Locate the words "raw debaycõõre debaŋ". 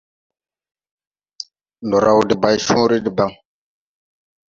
2.05-3.31